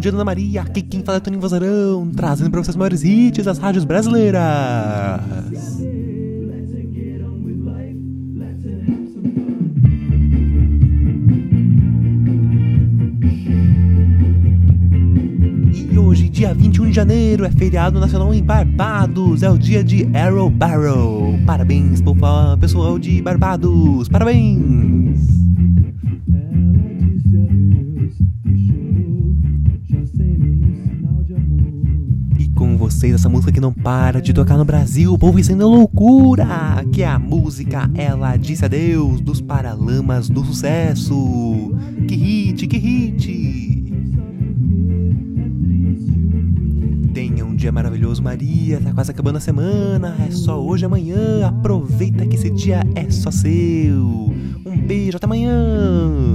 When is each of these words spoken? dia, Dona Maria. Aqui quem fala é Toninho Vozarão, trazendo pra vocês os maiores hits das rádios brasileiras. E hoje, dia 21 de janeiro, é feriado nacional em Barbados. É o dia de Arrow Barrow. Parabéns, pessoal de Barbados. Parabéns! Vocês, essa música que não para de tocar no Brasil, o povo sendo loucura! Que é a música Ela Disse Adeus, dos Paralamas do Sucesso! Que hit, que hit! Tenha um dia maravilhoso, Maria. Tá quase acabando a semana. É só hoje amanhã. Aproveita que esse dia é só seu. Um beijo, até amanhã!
dia, 0.00 0.10
Dona 0.10 0.24
Maria. 0.24 0.62
Aqui 0.62 0.82
quem 0.82 1.02
fala 1.02 1.18
é 1.18 1.20
Toninho 1.20 1.40
Vozarão, 1.40 2.10
trazendo 2.10 2.50
pra 2.50 2.60
vocês 2.60 2.74
os 2.74 2.76
maiores 2.76 3.04
hits 3.04 3.44
das 3.44 3.58
rádios 3.58 3.84
brasileiras. 3.84 4.40
E 15.92 15.98
hoje, 15.98 16.28
dia 16.28 16.54
21 16.54 16.86
de 16.86 16.92
janeiro, 16.92 17.44
é 17.44 17.50
feriado 17.50 18.00
nacional 18.00 18.32
em 18.32 18.42
Barbados. 18.42 19.42
É 19.42 19.50
o 19.50 19.58
dia 19.58 19.84
de 19.84 20.08
Arrow 20.16 20.48
Barrow. 20.48 21.38
Parabéns, 21.46 22.02
pessoal 22.60 22.98
de 22.98 23.20
Barbados. 23.20 24.08
Parabéns! 24.08 25.39
Vocês, 32.80 33.14
essa 33.14 33.28
música 33.28 33.52
que 33.52 33.60
não 33.60 33.74
para 33.74 34.22
de 34.22 34.32
tocar 34.32 34.56
no 34.56 34.64
Brasil, 34.64 35.12
o 35.12 35.18
povo 35.18 35.42
sendo 35.44 35.68
loucura! 35.68 36.82
Que 36.90 37.02
é 37.02 37.08
a 37.08 37.18
música 37.18 37.90
Ela 37.94 38.38
Disse 38.38 38.64
Adeus, 38.64 39.20
dos 39.20 39.38
Paralamas 39.38 40.30
do 40.30 40.42
Sucesso! 40.42 41.74
Que 42.08 42.14
hit, 42.16 42.66
que 42.66 42.78
hit! 42.78 43.92
Tenha 47.12 47.44
um 47.44 47.54
dia 47.54 47.70
maravilhoso, 47.70 48.22
Maria. 48.22 48.80
Tá 48.80 48.94
quase 48.94 49.10
acabando 49.10 49.36
a 49.36 49.40
semana. 49.40 50.16
É 50.26 50.30
só 50.30 50.58
hoje 50.58 50.86
amanhã. 50.86 51.46
Aproveita 51.46 52.26
que 52.26 52.36
esse 52.36 52.48
dia 52.48 52.82
é 52.94 53.10
só 53.10 53.30
seu. 53.30 54.32
Um 54.64 54.86
beijo, 54.86 55.18
até 55.18 55.26
amanhã! 55.26 56.29